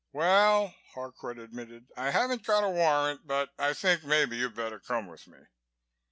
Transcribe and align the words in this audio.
"Well," 0.11 0.73
Harcourt 0.95 1.37
admitted, 1.37 1.89
"I 1.95 2.09
haven't 2.09 2.43
got 2.43 2.63
a 2.63 2.69
warrant 2.71 3.27
but 3.27 3.51
I 3.59 3.73
think 3.73 4.03
maybe 4.03 4.35
you 4.37 4.49
better 4.49 4.79
come 4.79 5.05
with 5.05 5.27
me." 5.27 5.37